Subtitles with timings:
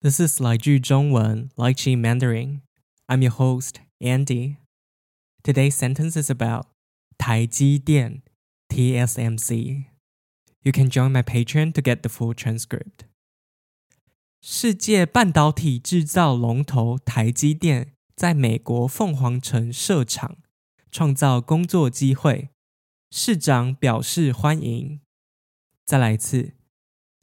[0.00, 2.61] This is 来句中文 Lychee Mandarin.
[3.07, 4.57] I'm your host, Andy.
[5.43, 6.67] Today's sentence is about
[7.17, 8.23] 台积电
[8.69, 9.85] TSMC.
[10.63, 13.05] You can join my Patreon to get the full transcript.
[14.41, 20.37] 世界半导体制造龙头台积电在美国凤凰城设厂，
[20.91, 22.49] 创造工作机会。
[23.11, 25.01] 市长表示欢迎。
[25.85, 26.53] 再来一次，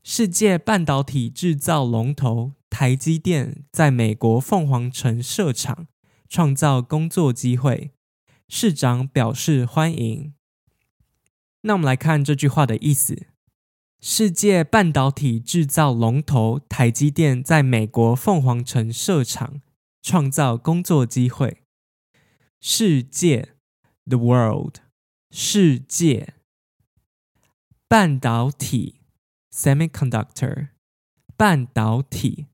[0.05, 5.89] 世界半导体制造龙头 台积电在美国凤凰城设厂，
[6.29, 7.91] 创造工作机会。
[8.49, 10.33] 市长表示欢迎。
[11.63, 13.27] 那我们来看这句话的意思：
[13.99, 19.61] 世界半导体制造龙头台积电在美国凤凰城设厂，
[20.01, 21.65] 创造工作机会。
[22.61, 23.57] 世界
[24.07, 24.77] ，the world。
[25.33, 26.35] 世界
[27.89, 29.01] 半导体
[29.53, 30.69] （semiconductor）
[31.37, 32.47] 半导体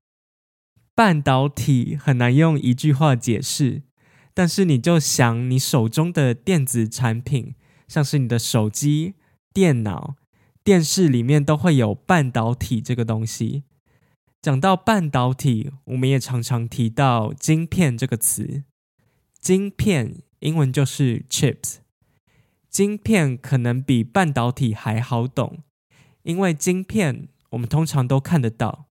[0.94, 3.82] 半导体很难用一句话解释，
[4.32, 7.56] 但是你就想你手中的电子产品，
[7.88, 9.14] 像是你的手机、
[9.52, 10.14] 电脑、
[10.62, 13.64] 电视里面都会有半导体这个东西。
[14.40, 18.62] 讲到半导体，我们也常常提到“晶片”这个词。
[19.40, 21.78] 晶片英文就是 chips。
[22.68, 25.64] 晶片可能比半导体还好懂，
[26.22, 28.86] 因为晶片我们通常都看得到。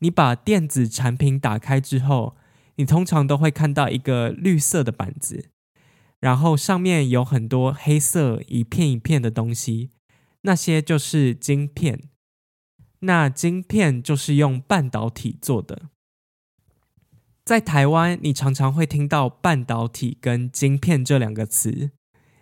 [0.00, 2.36] 你把电子产品打开之后，
[2.76, 5.50] 你通常都会看到一个绿色的板子，
[6.18, 9.90] 然后上面有很多黑色一片一片的东西，
[10.42, 12.02] 那些就是晶片。
[13.00, 15.88] 那晶片就是用半导体做的。
[17.44, 21.92] 在台湾，你常常会听到半导体跟晶片这两个词。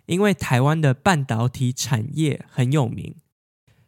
[0.05, 3.15] 因为台湾的半导体产业很有名，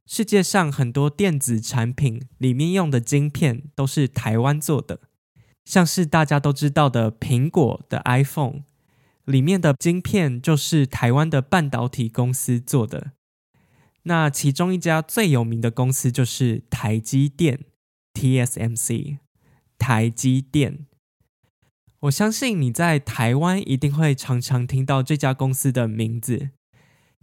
[0.06, 5.00] 世界上很多电子产品里面用的晶片都是台湾做的，
[5.66, 8.62] 像是大家都知道的苹果的 iPhone
[9.26, 13.12] 里面的晶片就是台湾的半导体公司做的。
[14.04, 17.66] 那其中一家最有名的公司就是台积电
[18.14, 19.20] （TSMC）。
[19.78, 20.86] 台积电。
[22.02, 26.52] 我相信你在台湾一定会常常听到这家公司的名字，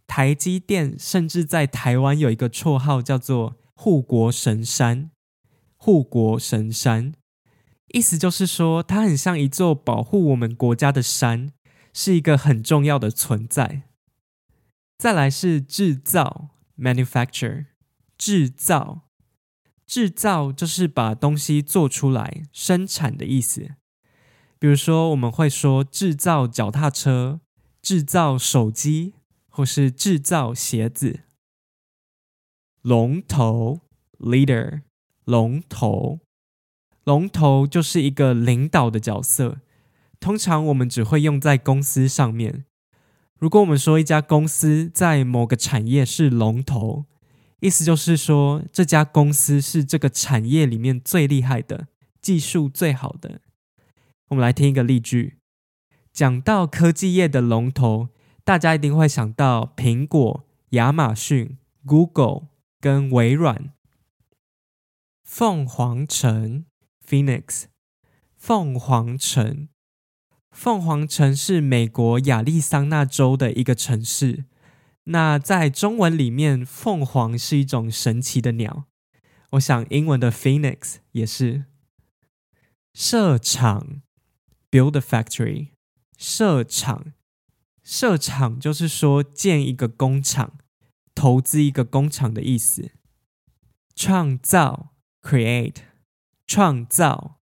[0.08, 5.12] 台积电，甚至在台湾有一个绰号叫做“护国神山”。
[5.76, 7.12] 护国神山，
[7.94, 11.52] 意思就是说它很像一座保护我们国家的山，
[11.92, 13.82] 是一个很重要的存在。
[14.98, 17.66] 再来是制造 （manufacture），
[18.16, 19.02] 制造，
[19.86, 23.76] 制造就是把东西做出来、生产的意思。
[24.58, 27.40] 比如说，我们会说制造脚踏车、
[27.80, 29.14] 制造手机，
[29.58, 31.22] 或是制造鞋子。
[32.82, 33.80] 龙头
[34.20, 34.82] （leader），
[35.24, 36.20] 龙头，
[37.02, 39.60] 龙头就是一个领导的角色。
[40.20, 42.66] 通常我们只会用在公司上面。
[43.40, 47.06] 如果我们说一家公司在某个产业是龙头，
[47.58, 51.88] 意思就是说这家公司是这个产业里面最厉害的，
[52.22, 53.40] 技术最好的。
[54.28, 55.38] 我们来听一个例句，
[56.12, 58.10] 讲到科技业的龙头，
[58.48, 62.48] 大家一定会想到苹果、亚马逊、Google
[62.80, 63.74] 跟微软。
[65.22, 66.64] 凤凰城
[67.06, 67.64] （Phoenix），
[68.38, 69.68] 凤凰城，
[70.50, 74.46] 凤凰城是美国亚利桑那州的一个城市。
[75.04, 78.84] 那在中文里面，凤凰是一种神奇的鸟，
[79.50, 81.66] 我想英文的 Phoenix 也是。
[82.94, 84.00] 设厂。
[84.70, 85.72] Build a factory，
[86.16, 87.12] 设厂，
[87.90, 90.58] 设厂就是说建一个工厂，
[91.14, 92.92] 投资一个工厂的意思。
[93.96, 95.76] 创造，create，
[96.46, 97.38] 创造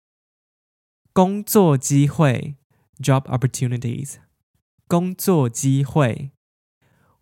[1.12, 2.56] 工作机会
[3.00, 4.16] ，job opportunities，
[4.88, 6.32] 工作机会。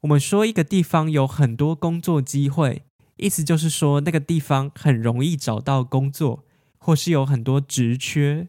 [0.00, 2.86] 我们说一个地方有很多工作机会，
[3.16, 6.46] 意思就是说那个地方很容易找到工作，
[6.78, 8.48] 或是有很多职缺。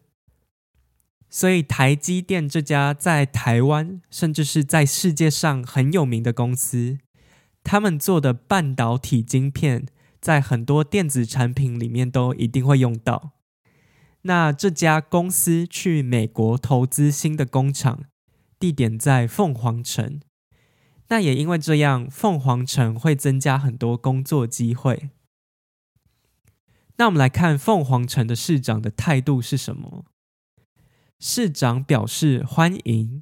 [1.33, 6.98] 所以，台积电这家在台湾，甚至是在世界上很有名的公司，
[7.63, 9.86] 他们做的半导体晶片，
[10.19, 13.31] 在很多电子产品里面都一定会用到。
[14.24, 18.04] 那这家公司去美国投资新的工厂，
[18.60, 20.19] 地点在凤凰城。
[21.07, 25.12] 那也因为这样，凤凰城会增加很多工作机会。
[26.98, 30.04] 那我们来看凤凰城的市长的态度是什么？
[31.23, 33.21] 市长表示欢迎。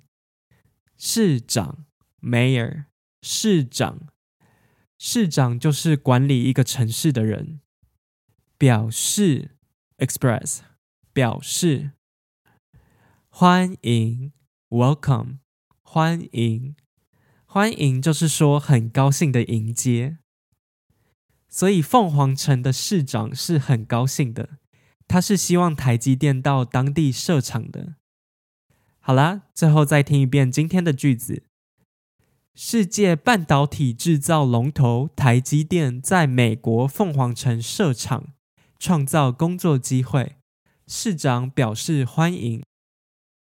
[0.98, 1.86] 市长
[2.22, 2.86] （Mayor），
[3.22, 4.08] 市长，
[4.98, 7.60] 市长就是管理一个城市的人。
[8.58, 9.58] 表示
[9.98, 10.60] express
[11.12, 11.92] 表示
[13.28, 14.32] 欢迎
[14.70, 15.40] ，welcome
[15.82, 16.78] 欢迎
[17.46, 20.20] 欢迎，就是说很高兴的迎接。
[21.50, 24.59] 所以凤凰城的市长是很高兴的，
[25.10, 27.96] 他是希望台积电到当地设厂的。
[29.00, 31.42] 好啦，最后再听一遍今天的句子：
[32.54, 38.34] 世界半导体制造龙头台积电在美国凤凰城设厂，
[38.78, 40.36] 创造工作机会，
[40.86, 42.64] 市长表示欢迎。